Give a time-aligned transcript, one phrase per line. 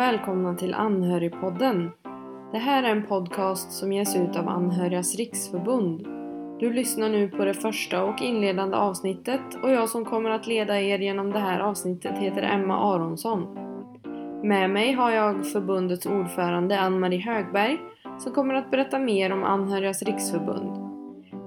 [0.00, 1.90] välkomna till Anhörigpodden.
[2.52, 6.06] Det här är en podcast som ges ut av Anhörigas Riksförbund.
[6.60, 10.80] Du lyssnar nu på det första och inledande avsnittet och jag som kommer att leda
[10.80, 13.46] er genom det här avsnittet heter Emma Aronsson.
[14.42, 17.78] Med mig har jag förbundets ordförande Ann-Marie Högberg
[18.18, 20.70] som kommer att berätta mer om Anhörigas Riksförbund.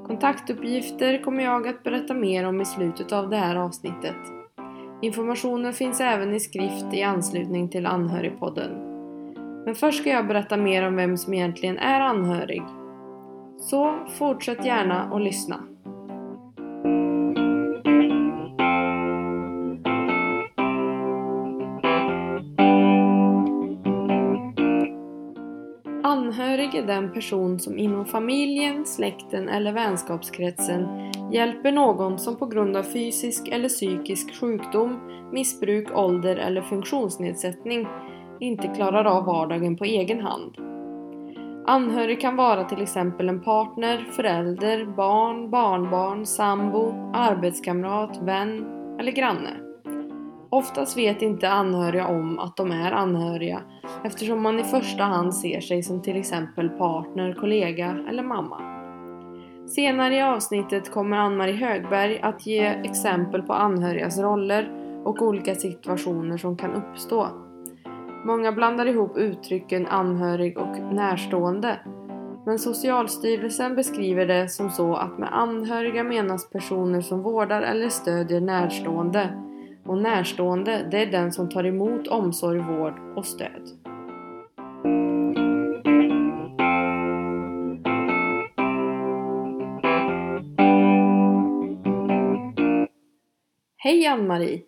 [0.07, 4.42] Kontaktuppgifter kommer jag att berätta mer om i slutet av det här avsnittet.
[5.03, 8.71] Informationen finns även i skrift i anslutning till Anhörigpodden.
[9.65, 12.61] Men först ska jag berätta mer om vem som egentligen är anhörig.
[13.59, 15.55] Så fortsätt gärna att lyssna.
[26.03, 32.77] Anhörig är den person som inom familjen, släkten eller vänskapskretsen hjälper någon som på grund
[32.77, 34.99] av fysisk eller psykisk sjukdom,
[35.31, 37.87] missbruk, ålder eller funktionsnedsättning
[38.39, 40.57] inte klarar av vardagen på egen hand.
[41.65, 48.65] Anhörig kan vara till exempel en partner, förälder, barn, barnbarn, sambo, arbetskamrat, vän
[48.99, 49.49] eller granne.
[50.49, 53.61] Oftast vet inte anhöriga om att de är anhöriga
[54.03, 58.72] eftersom man i första hand ser sig som till exempel partner, kollega eller mamma.
[59.75, 64.71] Senare i avsnittet kommer Ann-Marie Högberg att ge exempel på anhörigas roller
[65.05, 67.27] och olika situationer som kan uppstå.
[68.25, 71.79] Många blandar ihop uttrycken anhörig och närstående.
[72.45, 78.41] Men Socialstyrelsen beskriver det som så att med anhöriga menas personer som vårdar eller stödjer
[78.41, 79.29] närstående.
[79.85, 83.82] Och närstående, det är den som tar emot omsorg, vård och stöd.
[93.83, 94.61] Hej Ann-Marie!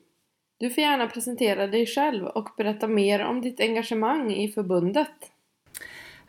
[0.59, 5.31] Du får gärna presentera dig själv och berätta mer om ditt engagemang i förbundet.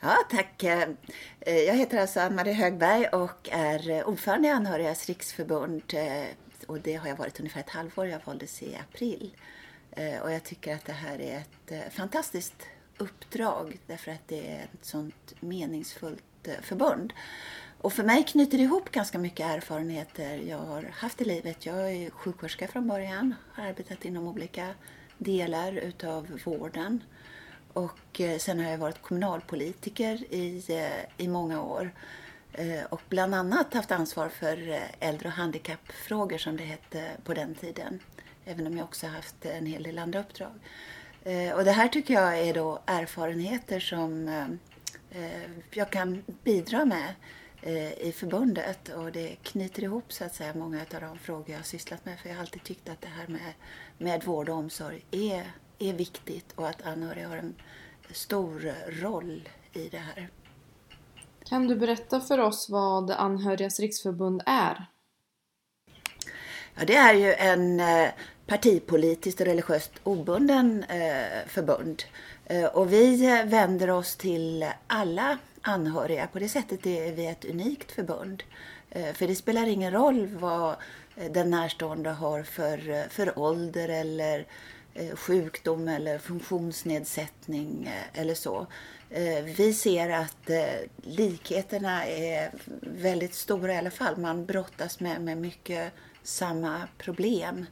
[0.01, 0.63] Ja, tack.
[0.63, 0.89] Eh,
[1.47, 5.83] jag heter alltså Ann-Marie Högberg och är eh, ordförande i Anhörigas riksförbund.
[5.95, 6.27] Eh,
[6.67, 8.07] och det har jag varit ungefär ett halvår.
[8.07, 9.37] Jag valdes i april.
[10.23, 12.67] Och jag tycker att det här är ett fantastiskt
[12.99, 17.13] uppdrag därför att det är ett sånt meningsfullt förbund.
[17.87, 21.67] Och för mig knyter det ihop ganska mycket erfarenheter jag har haft i livet.
[21.67, 24.69] Jag är sjuksköterska från början, har arbetat inom olika
[25.19, 27.05] delar utav vården.
[27.73, 31.91] Och eh, sen har jag varit kommunalpolitiker i, eh, i många år.
[32.53, 37.55] Eh, och bland annat haft ansvar för äldre och handikappfrågor som det hette på den
[37.55, 38.01] tiden.
[38.45, 40.53] Även om jag också haft en hel del andra uppdrag.
[41.55, 44.29] Och det här tycker jag är då erfarenheter som
[45.71, 47.15] jag kan bidra med
[47.63, 51.63] i förbundet och det knyter ihop så att säga många av de frågor jag har
[51.63, 53.53] sysslat med för jag har alltid tyckt att det här med,
[53.99, 57.55] med vård och omsorg är, är viktigt och att anhöriga har en
[58.11, 60.29] stor roll i det här.
[61.45, 64.87] Kan du berätta för oss vad Anhörigas riksförbund är?
[66.75, 67.83] Ja, det är ju en
[68.47, 70.85] partipolitiskt och religiöst obunden
[71.47, 72.03] förbund
[72.73, 75.39] och vi vänder oss till alla
[75.69, 76.27] anhöriga.
[76.27, 78.43] På det sättet är vi ett unikt förbund.
[78.91, 80.77] Eh, för det spelar ingen roll vad
[81.17, 84.47] eh, den närstående har för, eh, för ålder eller
[85.15, 88.67] sjukdom eller funktionsnedsättning eller så.
[89.45, 90.51] Vi ser att
[91.03, 92.51] likheterna är
[92.81, 94.17] väldigt stora i alla fall.
[94.17, 97.67] Man brottas med, med mycket samma problem.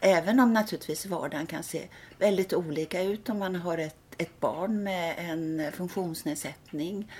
[0.00, 4.82] Även om naturligtvis vardagen kan se väldigt olika ut om man har ett ett barn
[4.82, 7.12] med en funktionsnedsättning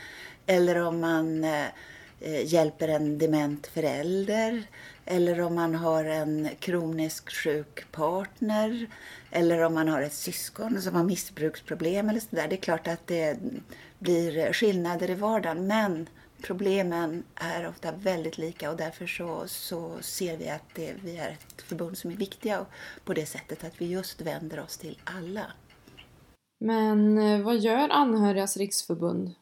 [0.46, 1.66] eller om man eh,
[2.44, 4.62] hjälper en dement förälder
[5.04, 8.86] eller om man har en kroniskt sjuk partner
[9.30, 12.48] eller om man har ett syskon som har missbruksproblem eller sådär.
[12.48, 13.38] Det är klart att det
[13.98, 16.08] blir skillnader i vardagen men
[16.42, 21.28] problemen är ofta väldigt lika och därför så, så ser vi att det, vi är
[21.30, 22.66] ett förbund som är viktiga
[23.04, 25.46] på det sättet att vi just vänder oss till alla.
[26.64, 29.34] Men eh, vad gör Anhörigas riksförbund?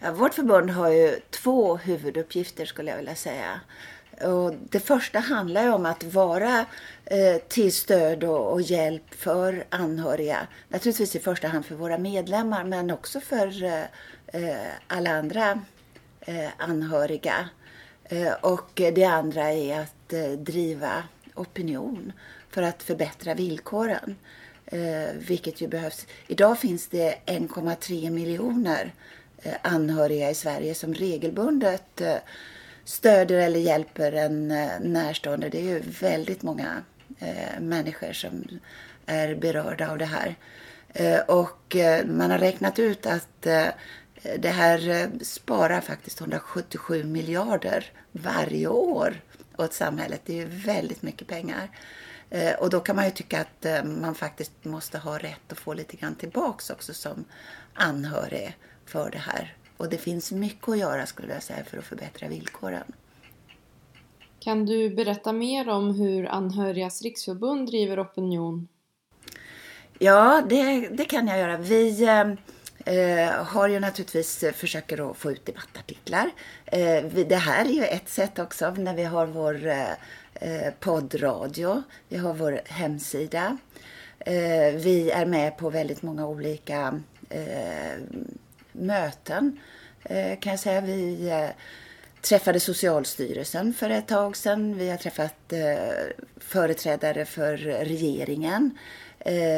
[0.00, 3.60] Ja, vårt förbund har ju två huvuduppgifter skulle jag vilja säga.
[4.24, 6.66] Och det första handlar om att vara
[7.04, 10.46] eh, till stöd och, och, hjälp för anhöriga.
[10.68, 13.84] Naturligtvis i första hand för våra medlemmar men också för eh,
[14.26, 15.60] eh alla andra
[16.20, 17.48] eh, anhöriga.
[18.04, 21.02] Eh, och det andra är att eh, driva
[21.34, 22.12] opinion
[22.50, 24.16] för att förbättra villkoren.
[24.72, 26.06] Eh, vilket ju behövs.
[26.26, 28.94] Idag finns det 1,3 miljoner
[29.42, 32.16] eh, anhöriga i Sverige som regelbundet eh,
[32.84, 35.48] stöder eller hjälper en eh, närstående.
[35.48, 36.82] Det är ju väldigt många
[37.18, 38.44] eh, människor som
[39.06, 40.36] är berörda av det här.
[40.92, 43.66] Eh, och eh, man har räknat ut att eh,
[44.38, 49.20] det här sparar faktiskt 177 miljarder varje år
[49.56, 50.20] åt samhället.
[50.24, 51.68] Det är ju väldigt mycket pengar.
[52.58, 55.96] Och då kan man ju tycka att man faktiskt måste ha rätt att få lite
[55.96, 57.24] grann tillbaks också som
[57.74, 58.56] anhörig
[58.86, 59.56] för det här.
[59.76, 62.92] Och det finns mycket att göra skulle jag säga för att förbättra villkoren.
[64.40, 68.68] Kan du berätta mer om hur Anhörigas riksförbund driver opinion?
[69.98, 71.56] Ja, det, det kan jag göra.
[71.56, 72.04] Vi
[72.84, 76.30] eh, har ju naturligtvis försöker att få ut debattartiklar.
[76.66, 79.86] Eh, det här är ju ett sätt också när vi har vår eh,
[80.42, 81.82] Eh, poddradio.
[82.08, 83.56] Vi har vår hemsida.
[84.18, 88.00] Eh, vi är med på väldigt många olika eh,
[88.72, 89.60] möten
[90.02, 90.80] eh, kan jag säga.
[90.80, 91.48] Vi eh,
[92.20, 94.78] träffade Socialstyrelsen för ett tag sedan.
[94.78, 95.52] Vi har träffat
[96.36, 98.78] företrädare för regeringen.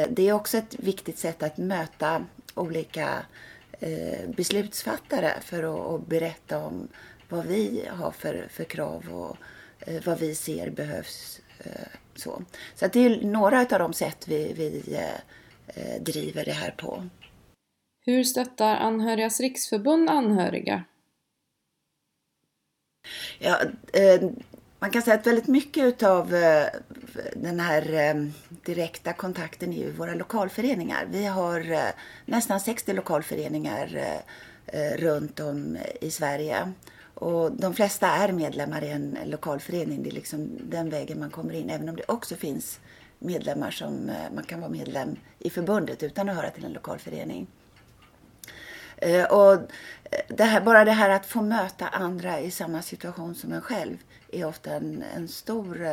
[0.09, 3.25] Det är också ett viktigt sätt att möta olika
[4.35, 6.87] beslutsfattare för att, berätta om
[7.29, 9.37] vad vi har för, för krav och
[10.05, 11.41] vad vi ser behövs.
[12.15, 12.43] så
[12.75, 14.99] så det är några av de sätt vi, vi
[15.99, 17.03] driver det här på.
[18.05, 20.83] Hur stöttar Anhörigas riksförbund anhöriga?
[23.39, 23.61] Ja,
[23.93, 24.29] eh,
[24.79, 26.65] man kan säga att väldigt mycket av eh,
[27.35, 31.07] den här eh, direkta kontakten är ju våra lokalföreningar.
[31.11, 31.89] Vi har eh,
[32.25, 36.71] nästan 60 lokalföreningar eh, eh, runt om i Sverige.
[37.23, 40.03] Och de flesta är medlemmar i en lokalförening.
[40.03, 41.69] Det är liksom den vägen man kommer in.
[41.69, 42.79] Även om det också finns
[43.19, 47.47] medlemmar som eh, man kan vara medlem i förbundet utan att höra till en lokalförening.
[48.97, 49.21] förening.
[49.21, 53.35] Eh, och eh, det här, bara det här att få möta andra i samma situation
[53.35, 53.97] som en själv
[54.31, 55.87] är ofta en, en stor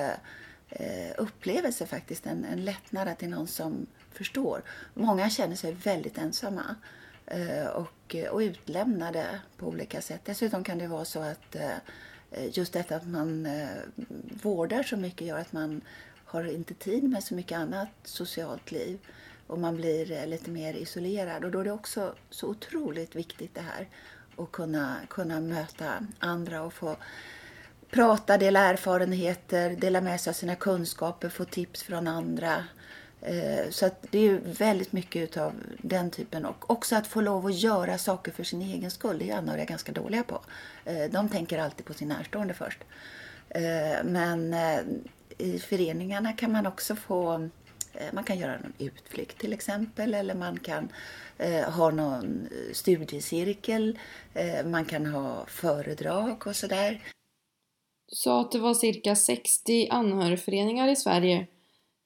[1.16, 2.26] upplevelse faktiskt.
[2.26, 4.62] En, en lättnad att det är någon som förstår.
[4.94, 6.99] Många känner sig väldigt ensamma eh,
[7.30, 10.20] Eh, och, eh, och utlämnade på olika sätt.
[10.24, 11.76] Dessutom kan det vara så att eh,
[12.52, 13.48] just detta att man
[14.42, 15.80] vårdar så mycket gör att man
[16.24, 18.98] har inte tid med så mycket annat socialt liv
[19.46, 21.44] och man blir lite mer isolerad.
[21.44, 23.88] Och då är det också så otroligt viktigt det här
[24.36, 26.96] att kunna, kunna möta andra och få
[27.90, 32.64] prata, dela erfarenheter, dela med sig av sina kunskaper, få tips från andra.
[33.22, 36.44] Eh, så att det är väldigt mycket av den typen.
[36.44, 39.18] Och också att få lov att göra saker för sin egen skull.
[39.18, 40.40] Det är anhöriga ganska dåliga på.
[40.84, 42.78] Eh, de tänker alltid på sin närstående först.
[43.48, 44.54] Eh, men
[45.38, 47.48] i föreningarna kan man också få
[48.12, 50.88] man kan göra någon utflykt till exempel eller man kan
[51.38, 53.98] eh, ha någon studiecirkel,
[54.34, 57.02] eh, man kan ha föredrag och sådär.
[58.08, 61.46] Du sa att det var cirka 60 anhörigföreningar i Sverige.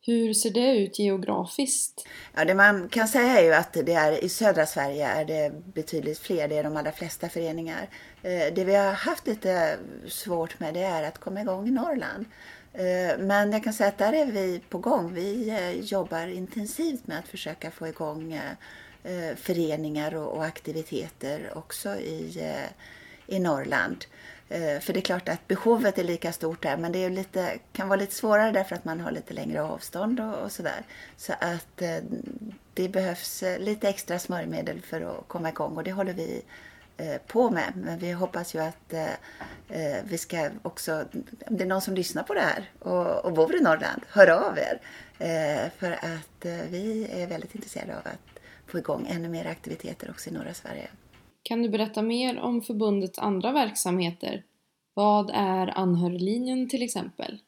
[0.06, 2.06] Hur ser det ut geografiskt?
[2.34, 5.52] Ja, det man kan säga är ju att det är, i södra Sverige är det
[5.74, 7.88] betydligt fler, det är de allra flesta föreningar.
[8.22, 9.78] Eh, det vi har haft lite
[10.08, 12.24] svårt med det är att komma igång i Norrland.
[12.72, 15.14] Eh, men jag kan säga att där är vi på gång.
[15.14, 18.40] Vi eh, jobbar intensivt med att försöka få igång
[19.36, 22.52] föreningar och aktiviteter också i,
[23.26, 24.04] i Norrland.
[24.48, 27.58] Eh, för det är klart att behovet är lika stort där men det är lite,
[27.72, 30.82] kan vara lite svårare därför att man har lite längre avstånd och, och sådär.
[31.16, 31.96] Så att eh,
[32.74, 36.42] det behövs eh, lite extra smörjmedel för att komma igång och det håller vi
[37.26, 37.72] på med.
[37.76, 38.94] Men vi hoppas ju att
[40.04, 41.04] vi ska också,
[41.46, 44.30] om det är någon som lyssnar på det här och, och bor i Norrland, hör
[44.30, 44.80] av er.
[45.70, 50.32] för att vi är väldigt intresserade av att få igång ännu mer aktiviteter också i
[50.32, 50.88] norra Sverige.
[51.44, 54.42] Kan du berätta mer om förbundets andra verksamheter?
[54.94, 57.38] Vad är anhöriglinjen till exempel?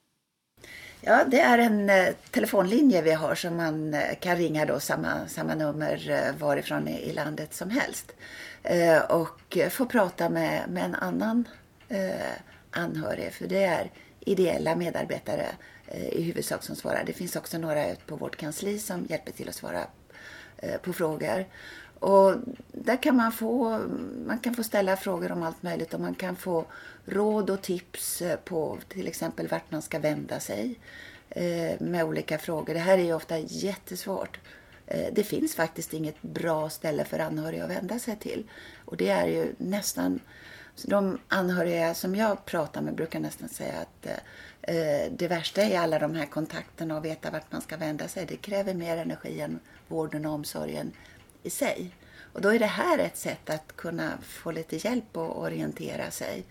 [1.01, 5.29] Ja, det är en eh, telefonlinje vi har som man eh, kan ringa då samma,
[5.29, 8.13] samma nummer eh, varifrån i, landet som helst.
[9.09, 11.49] Och få prata med, med en annan
[12.71, 13.33] anhörig.
[13.33, 15.47] För det är ideella medarbetare
[16.13, 17.05] i huvudsak som svarar.
[17.07, 19.87] Det finns också några ute på vårt kansli som hjälper till att svara
[20.83, 21.47] på frågor.
[22.01, 22.35] Och
[22.73, 23.81] där kan man få,
[24.27, 26.65] man kan få ställa frågor om allt möjligt och man kan få
[27.05, 30.79] råd och tips eh, på till exempel vart man ska vända sig
[31.29, 32.75] eh, med olika frågor.
[32.75, 34.41] Det här är ju ofta jättesvårt.
[34.87, 38.45] Eh, det finns faktiskt inget bra ställe för anhöriga att vända sig till.
[38.85, 40.21] Och det är ju nästan,
[40.85, 44.07] de anhöriga som jag pratar med brukar nästan säga att
[45.11, 48.27] det värsta är alla de här kontakterna och veta vart man ska vända sig.
[48.27, 50.93] Det kräver mer energi än vården och omsorgen
[51.47, 51.91] i sig.
[52.33, 56.45] Och då är det här ett sätt att kunna få lite hjälp och orientera sig.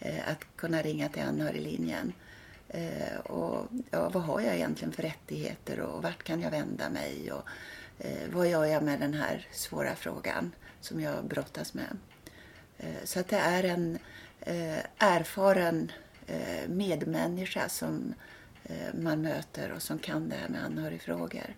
[0.00, 2.12] Eh, att kunna ringa till anhöriglinjen.
[2.68, 7.32] Eh, och ja, vad har jag egentligen för rättigheter och vart kan jag vända mig?
[7.32, 7.48] Och,
[7.98, 11.96] eh, vad gör jag med den här svåra frågan som jag brottas med.
[12.78, 13.98] Eh, så att det är en
[14.40, 15.92] eh, erfaren
[16.26, 18.14] eh, medmänniska som
[18.64, 21.54] eh, man möter och som kan det här med anhörigfrågor.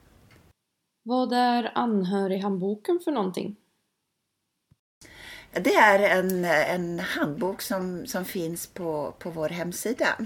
[1.02, 3.56] Vad är anhörighandboken för någonting?
[5.52, 10.16] Det är en, en handbok som, som finns på, på vår hemsida.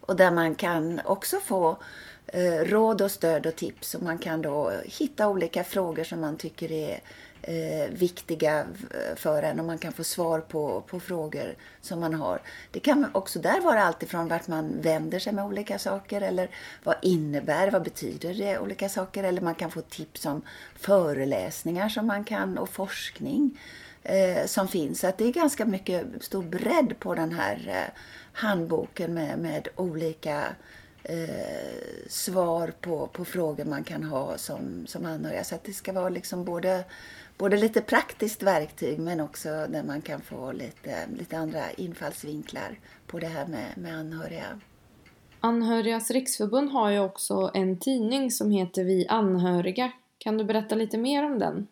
[0.00, 1.78] Och där man kan också få
[2.26, 3.94] eh, råd och stöd och tips.
[3.94, 7.00] Och man kan då hitta olika frågor som man tycker är
[7.42, 12.14] eh, viktiga eh, för en och man kan få svar på, på frågor som man
[12.14, 12.40] har.
[12.70, 16.50] Det kan också där vara alltifrån vart man vänder sig med olika saker eller
[16.82, 20.42] vad innebär, vad betyder det olika saker eller man kan få tips om
[20.76, 23.58] föreläsningar som man kan och forskning
[24.02, 25.00] eh, som finns.
[25.00, 28.00] Så att det är ganska mycket stor bredd på den här eh,
[28.32, 30.44] handboken med, med olika
[31.04, 35.44] eh, svar på, på frågor man kan ha som, som anhöriga.
[35.44, 36.84] Så att det ska vara liksom både,
[37.42, 43.18] både lite praktiskt verktyg men också där man kan få lite, lite andra infallsvinklar på
[43.18, 44.60] det här med, med anhöriga.
[45.40, 49.92] Anhörigas riksförbund har ju också en tidning som heter Vi anhöriga.
[50.18, 51.66] Kan du berätta lite mer om den?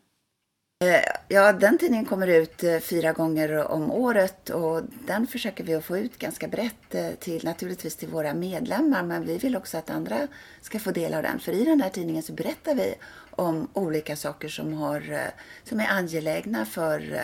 [0.84, 5.74] Eh, ja, den tidningen kommer ut eh, fyra gånger om året och den försöker vi
[5.74, 9.78] att få ut ganska brett eh, till naturligtvis till våra medlemmar men vi vill också
[9.78, 10.16] att andra
[10.60, 11.38] ska få del av den.
[11.38, 12.94] För i den här tidningen så berättar vi
[13.40, 15.30] om olika saker som, har,
[15.64, 17.18] som är angelägna för,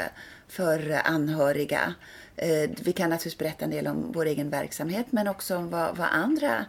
[0.48, 1.94] för anhöriga.
[2.82, 6.08] Vi kan naturligtvis berätta en del om vår egen verksamhet men också om vad, vad
[6.10, 6.64] andra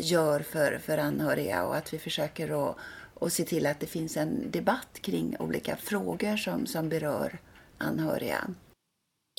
[0.00, 2.76] gör för, för anhöriga och att vi försöker att
[3.22, 7.38] och se till att det finns en debatt kring olika frågor som, som berör
[7.78, 8.54] anhöriga.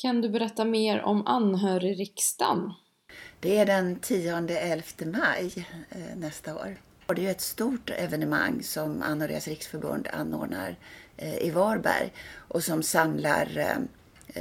[0.02, 2.74] Kan du berätta mer om anhörigriksdagen?
[3.40, 6.78] Det är den 10-11 maj eh, nästa år.
[7.08, 10.76] Det är ett stort evenemang som Anhörigas riksförbund anordnar
[11.18, 13.78] eh, i Varberg och som samlar eh,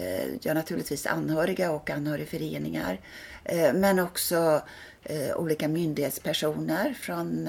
[0.02, 3.00] eh, ja, naturligtvis anhöriga och anhörigföreningar
[3.74, 4.62] men också
[5.36, 7.48] olika myndighetspersoner från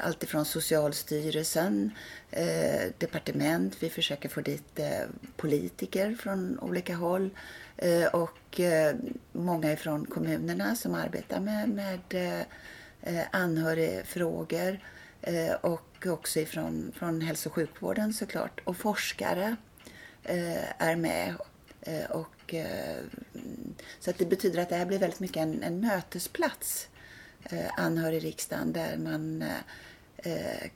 [0.00, 1.90] alltifrån Socialstyrelsen,
[2.98, 4.80] departement, vi försöker få dit
[5.36, 7.30] politiker från olika håll
[8.12, 8.60] och
[9.32, 12.00] många ifrån kommunerna som arbetar med, med
[13.06, 14.78] Eh, anhörigfrågor
[15.22, 18.60] eh, och också ifrån från hälso och sjukvården såklart.
[18.64, 19.56] Och forskare
[20.24, 21.34] eh, är med.
[22.08, 22.54] och,
[24.00, 26.88] så att det betyder att det här blir väldigt mycket en, en mötesplats
[27.76, 29.44] anhörigriksdagen där man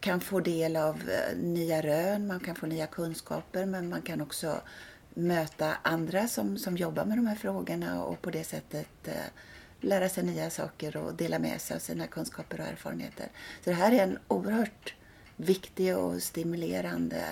[0.00, 4.60] kan få del av nya rön, man kan få nya kunskaper men man kan också
[5.14, 9.08] möta andra som, som jobbar med de här frågorna och på det sättet
[9.80, 13.28] lära sig nya saker och dela med sig av sina kunskaper och erfarenheter.
[13.64, 14.94] Så det här är en oerhört
[15.36, 17.24] viktig och stimulerande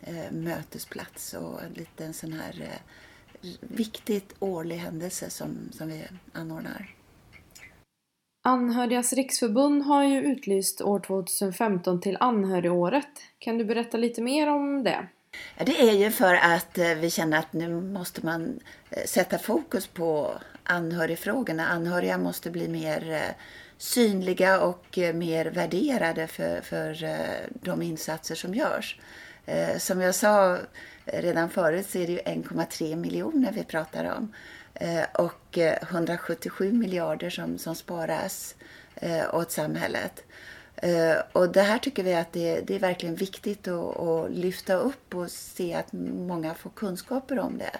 [0.00, 6.94] eh, mötesplats och en liten sån här eh, viktigt årlig händelse som, som vi anordnar.
[8.44, 13.10] Anhörigas riksförbund har ju utlyst år 2015 till anhörigåret.
[13.38, 15.06] Kan du berätta lite mer om det?
[15.64, 18.60] Det är ju för att eh, vi känner att nu måste man
[18.90, 20.34] eh, sätta fokus på
[20.64, 21.66] anhörigfrågorna.
[21.66, 23.44] Anhöriga måste bli mer eh,
[23.78, 27.16] synliga och mer värderade för, för
[27.52, 28.98] de insatser som görs.
[29.78, 30.58] Som jag sa
[31.04, 34.32] redan förut så är det ju 1,3 miljoner vi pratar om.
[35.14, 38.54] Och 177 miljarder som, som sparas
[39.32, 40.24] åt samhället.
[40.76, 44.74] Eh, och det här tycker vi att det, det är verkligen viktigt att, att, lyfta
[44.74, 47.78] upp och se att många får kunskaper om det.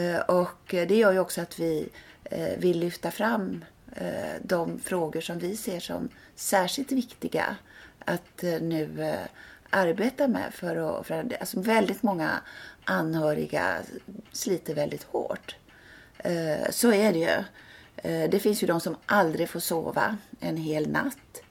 [0.00, 1.88] Eh, och det gör ju också att vi
[2.24, 3.64] eh, vill lyfta fram
[4.42, 7.56] de frågor som vi ser som särskilt viktiga
[8.04, 9.14] att nu
[9.70, 10.54] arbeta med.
[10.54, 12.30] För att, för att alltså väldigt många
[12.84, 13.76] anhöriga
[14.32, 15.56] sliter väldigt hårt.
[16.70, 17.44] Så är det ju.
[18.28, 21.42] Det finns ju de som aldrig får sova en hel natt.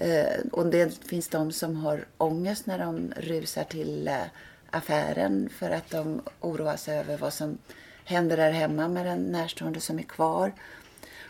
[0.00, 4.22] Eh, och det finns de som har ångest när de rusar till eh,
[4.70, 7.58] affären för att de oroar sig över vad som
[8.04, 10.52] händer där hemma med den närstående som är kvar.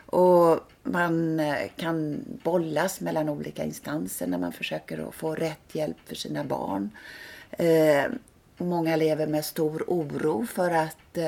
[0.07, 5.97] Och man eh, kan bollas mellan olika instanser när man försöker att få rätt hjälp
[6.05, 6.91] för sina barn.
[7.51, 8.05] Eh,
[8.57, 11.19] många lever med stor oro för att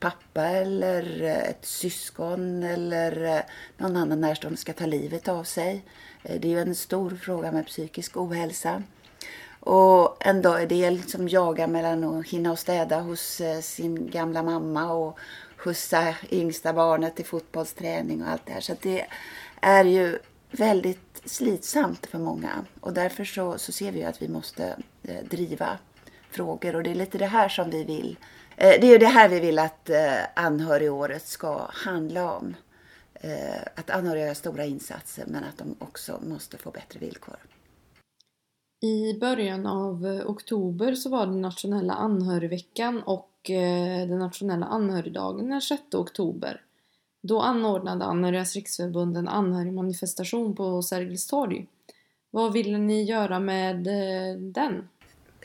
[0.00, 3.42] pappa eller ett syskon eller
[3.76, 5.84] någon annan närstående ska ta livet av sig.
[6.22, 8.82] Eh, det är ju en stor fråga med psykisk ohälsa.
[9.60, 14.92] Och en del som jagar mellan att hinna och städa hos eh, sin gamla mamma
[14.92, 15.18] och
[15.56, 18.60] skjutsa yngsta barnet till fotbollsträning och allt det här.
[18.60, 19.06] Så det
[19.60, 20.18] är ju
[20.50, 25.78] väldigt slitsamt för många och därför så, så ser vi att vi måste eh, driva
[26.30, 28.16] frågor och det är lite det här som vi vill.
[28.56, 32.56] Eh, det är ju det här vi vill att eh, anhörigåret ska handla om.
[33.20, 37.36] Eh, att anhöriga gör stora insatser men att de också måste få bättre villkor.
[38.82, 45.48] I början av eh, oktober så var det nationella anhörigveckan och eh, den nationella anhörigdagen
[45.48, 46.60] den 6 oktober.
[47.22, 51.66] Då anordnade Anhörigas riksförbund en anhörigmanifestation på Sergels torg.
[52.30, 53.76] Vad ville ni göra med
[54.38, 54.88] den?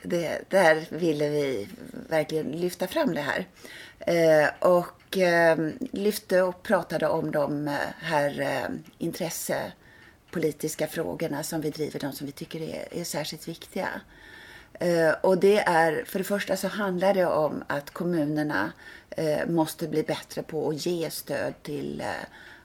[0.03, 1.67] Det, där ville vi
[2.09, 3.47] verkligen lyfta fram det här.
[3.99, 5.57] Eh, och eh,
[5.91, 12.25] lyfte och pratade om de eh, här eh, intressepolitiska frågorna som vi driver, de som
[12.25, 13.89] vi tycker är, är särskilt viktiga.
[14.79, 18.71] Eh, och det är, för det första så handlar det om att kommunerna
[19.09, 22.07] eh, måste bli bättre på att ge stöd till eh,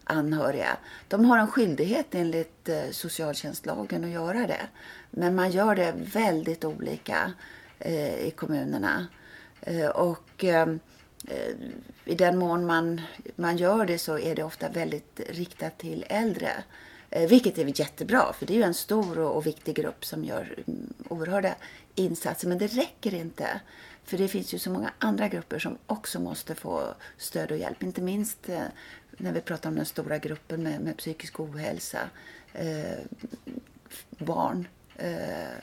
[0.04, 0.76] anhöriga.
[1.09, 4.66] De har en skyldighet enligt eh, socialtjänstlagen att göra det.
[5.11, 7.33] Men man gör det väldigt olika
[7.78, 9.07] eh, i kommunerna.
[9.95, 10.45] Och
[11.28, 11.54] Eh,
[12.04, 13.00] i den mån man,
[13.36, 16.52] man gör det så är det ofta väldigt riktat till äldre.
[17.10, 20.54] Eh, vilket är jättebra, för det är ju en stor och viktig grupp som gör
[20.66, 21.54] mm, oerhörda
[21.94, 22.48] insatser.
[22.48, 23.60] Men det räcker inte.
[24.04, 27.82] För det finns ju så många andra grupper som också måste få stöd och hjälp.
[27.82, 28.62] Inte minst eh,
[29.10, 31.98] när vi pratar om den stora gruppen med, med psykisk ohälsa.
[32.52, 32.98] Eh,
[34.18, 34.68] barn.
[34.96, 35.58] Eh,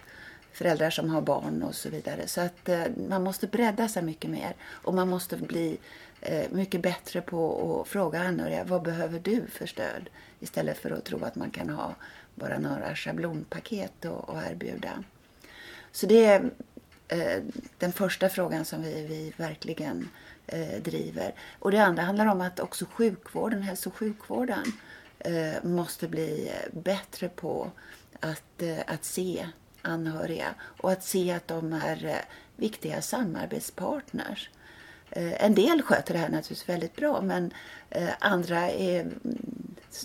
[0.57, 2.27] föräldrar som har barn och så vidare.
[2.27, 4.55] Så att eh, man måste bredda sig mycket mer.
[4.65, 5.77] Och man måste bli
[6.21, 8.63] eh, mycket bättre på att fråga anhöriga.
[8.63, 10.09] Vad behöver du för stöd?
[10.39, 11.95] Istället för att tro att man kan ha
[12.35, 15.03] bara några schablonpaket att erbjuda.
[15.91, 16.51] Så det är
[17.07, 17.43] eh,
[17.77, 20.09] den första frågan som vi, vi verkligen
[20.47, 21.33] eh, driver.
[21.59, 24.63] Och det andra handlar om att också sjukvården, hälso och sjukvården
[25.19, 27.71] eh, måste bli eh, bättre på
[28.19, 29.47] att, eh, att se
[29.81, 32.15] anhöriga och att se att de är eh,
[32.55, 34.49] viktiga samarbetspartners.
[35.09, 37.51] Eh, en del sköter det här naturligtvis väldigt bra men
[37.89, 39.19] eh, andra är mm,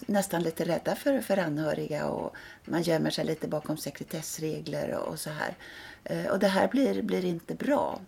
[0.07, 5.19] nästan lite rädda för, för anhöriga och man gömmer sig lite bakom sekretessregler och, och
[5.19, 5.55] så här.
[6.31, 8.01] Och det här blir, blir inte bra.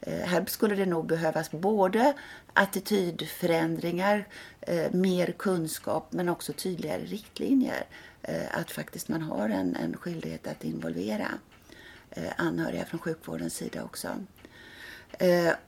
[0.00, 2.14] Eh, här skulle det nog behövas både
[2.52, 4.28] attitydförändringar,
[4.60, 7.84] eh, mer kunskap men också tydligare riktlinjer.
[8.22, 11.28] Eh, att faktiskt man har en, en skyldighet att involvera
[12.36, 14.08] anhöriga från sjukvårdens sida också.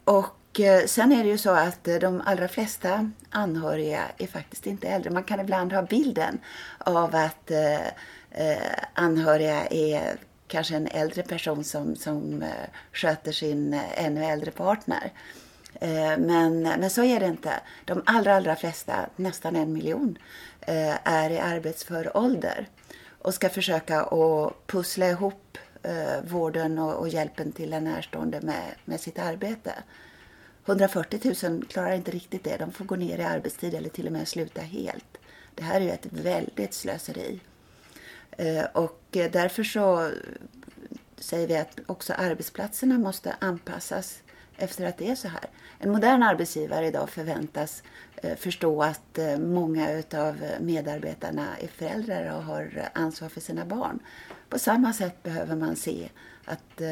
[0.05, 5.11] Och sen är det ju så att de allra flesta anhöriga är faktiskt inte äldre.
[5.11, 6.39] Man kan ibland ha bilden
[6.79, 7.51] av att
[8.95, 15.13] anhöriga är kanske en äldre person som, som eh, sköter sin eh, ännu äldre partner.
[15.75, 17.53] Eh, men, men så är det inte.
[17.85, 20.19] De allra, allra flesta, nästan en miljon,
[21.05, 22.69] är i arbetsför ålder
[23.23, 25.59] och ska försöka att pussla ihop
[26.25, 29.73] vården och, och hjälpen till en närstående med, med sitt arbete.
[30.67, 32.57] 140 000 klarar inte riktigt det.
[32.57, 35.19] De får gå ner i arbetstid eller till och med sluta helt.
[35.55, 37.41] Det här är ju ett väldigt slöseri.
[38.31, 40.11] Eh, och eh, därför så
[41.17, 44.23] säger vi att också arbetsplatserna måste anpassas
[44.57, 45.45] efter att det är så här.
[45.79, 47.83] En modern arbetsgivare idag förväntas
[48.17, 53.99] eh, förstå att många av medarbetarna är föräldrar och har ansvar för sina barn.
[54.49, 56.09] På samma sätt behöver man se
[56.45, 56.83] att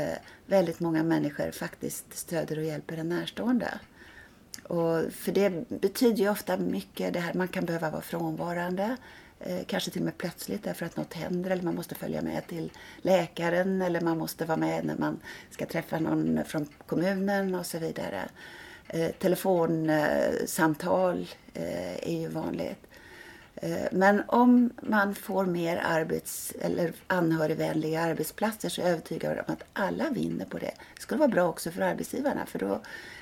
[0.46, 3.79] väldigt många människor faktiskt stöder och hjälper en närstående.
[4.62, 8.96] Och för det betyder ju ofta mycket det här, man kan behöva vara frånvarande,
[9.40, 12.46] Eh, kanske till och med plötsligt därför att något händer eller man måste följa med
[12.46, 12.72] till
[13.03, 15.20] läkaren eller man måste vara med när man
[15.51, 18.29] ska träffa någon från kommunen och så vidare.
[18.88, 22.87] Eh, telefonsamtal eh, är ju vanligt.
[23.57, 29.55] Eh, men om man får mer arbets eller anhörigvänliga arbetsplatser så är jag övertygad om
[29.55, 30.72] att alla vinner på det.
[30.94, 32.81] Det skulle vara bra också för arbetsgivarna för då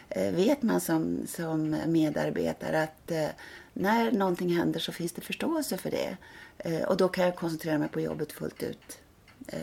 [0.09, 3.29] eh, vet man som, som medarbetare att eh,
[3.75, 6.17] när någonting händer så finns det förståelse för det.
[6.59, 8.99] Eh, och då kan jag koncentrera mig på jobbet fullt ut
[9.47, 9.59] eh,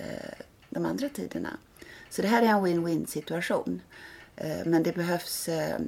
[0.69, 1.57] de andra tiderna.
[2.09, 3.81] Så det här är en win-win situation.
[4.35, 5.79] Eh, men det behövs eh,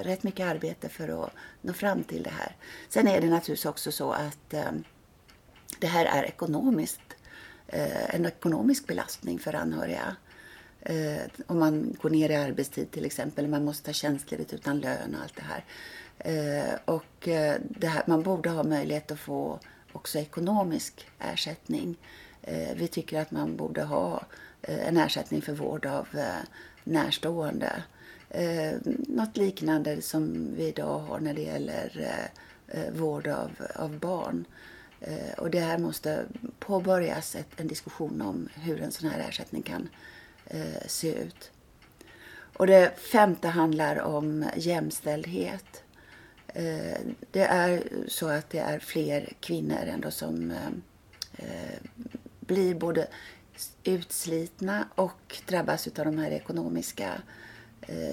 [0.00, 1.30] rätt mycket arbete för att
[1.62, 2.56] nå fram till det här.
[2.88, 4.72] Sen är det naturligtvis också så att eh,
[5.78, 7.16] det här är ekonomiskt,
[7.66, 10.16] eh, en ekonomisk belastning för anhöriga.
[10.80, 15.14] Eh, om man går ner i arbetstid till exempel, man måste ta tjänstledigt utan lön
[15.14, 15.64] och allt det här.
[16.24, 19.58] Eh, och eh, det här, man borde ha möjlighet att få
[19.92, 21.96] också ekonomisk ersättning.
[22.42, 24.22] Eh, vi tycker att man borde ha
[24.62, 26.46] eh, en ersättning för vård av eh,
[26.84, 27.82] närstående
[28.30, 28.72] eh,
[29.08, 32.12] något liknande som vi idag har när det gäller
[32.66, 34.44] eh, vård av, av barn.
[35.00, 36.24] Eh, och det här måste
[36.58, 39.88] påbörjas en diskussion om hur en sån här ersättning kan
[40.46, 41.50] eh, se ut.
[42.56, 45.82] Och det femte handlar om jämställdhet.
[46.54, 46.98] Eh,
[47.30, 50.66] det är så att det är fler kvinnor ändå som eh,
[51.32, 51.78] eh,
[52.40, 53.06] blir både
[53.84, 57.12] utslitna och drabbas av de här ekonomiska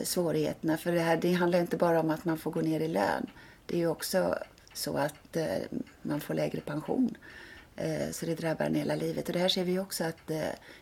[0.03, 0.77] svårigheterna.
[0.77, 3.27] För det här det handlar inte bara om att man får gå ner i lön.
[3.65, 4.37] Det är ju också
[4.77, 5.57] så att eh,
[6.01, 7.17] man får lägre pension.
[7.75, 9.27] Eh, så det drabbar en hela livet.
[9.27, 10.41] Och det här ser vi också att eh,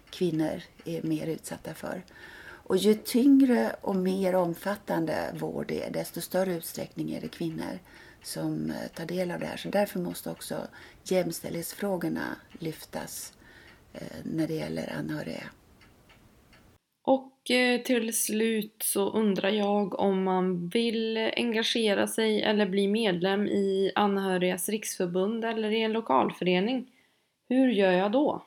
[0.09, 2.03] kvinnor är mer utsatta för.
[2.67, 7.79] Och ju tyngre och mer omfattande vård det är, desto större utsträckning är det kvinnor
[8.23, 9.57] som eh, tar del av det här.
[9.57, 10.67] Så därför måste också
[11.03, 13.33] jämställdhetsfrågorna lyftas
[13.93, 15.49] eh, när det gäller anhöriga.
[17.03, 23.47] Och eh, till slut så undrar jag om man vill engagera sig eller bli medlem
[23.47, 26.91] i Anhörigas riksförbund eller i en lokalförening.
[27.49, 28.45] Hur gör jag då?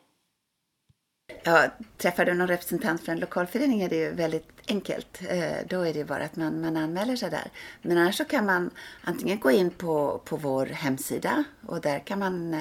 [1.43, 5.21] Ja, träffar du någon representant för en lokalförening är det ju väldigt enkelt.
[5.29, 7.51] Eh, då är det bara att man, man anmäler sig där.
[7.83, 12.19] Men annars så kan man antingen gå in på, på vår hemsida och där kan
[12.19, 12.61] man eh,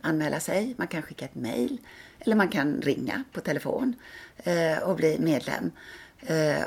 [0.00, 0.74] anmäla sig.
[0.78, 1.78] Man kan skicka ett mejl
[2.18, 3.94] eller man kan ringa på telefon
[4.36, 5.70] eh, och bli medlem.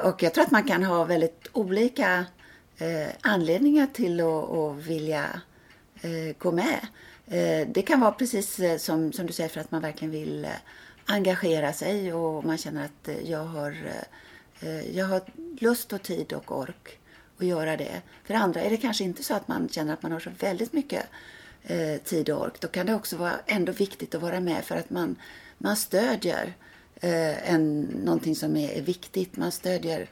[0.04, 2.26] Och jag tror att man kan ha väldigt olika
[3.22, 5.42] anledningar till att vilja
[6.38, 6.80] gå med.
[7.68, 10.48] Det kan vara precis som, som du säger för att man verkligen vill
[11.06, 15.22] engagera sig och man känner att eh, jag har, eh, eh, jag har
[15.60, 17.00] lust och tid och ork
[17.38, 18.02] att göra det.
[18.24, 20.74] För andra är det kanske inte så att man känner att man har så väldigt
[20.74, 21.06] mycket
[22.04, 24.90] tid och ork, då kan det också vara ändå viktigt att vara med för att
[24.90, 25.16] man,
[25.58, 26.54] man stödjer
[27.02, 29.38] en, någonting som är, viktigt.
[29.38, 30.10] Man stödjer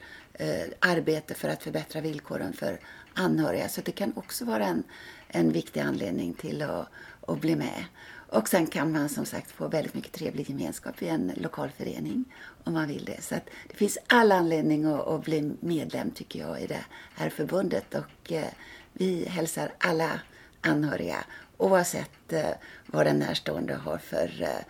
[0.78, 2.80] arbete för att förbättra villkoren för
[3.14, 3.68] anhöriga.
[3.68, 4.82] Så det kan också vara en,
[5.28, 6.88] en viktig anledning till att,
[7.28, 7.84] att bli med.
[8.30, 12.24] Och sen kan man som sagt få väldigt mycket trevlig gemenskap i en lokalförening
[12.64, 13.22] om man vill det.
[13.22, 13.34] Så
[13.68, 18.32] det finns all anledning att, att, bli medlem tycker jag i det här förbundet och
[18.32, 18.48] eh,
[18.92, 20.20] vi hälsar alla
[20.60, 21.24] anhöriga
[21.56, 22.50] oavsett eh,
[22.86, 24.64] vad den närstående har för eh,